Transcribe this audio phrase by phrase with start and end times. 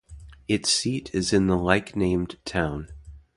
[0.47, 2.87] Its seat is in the like-named town.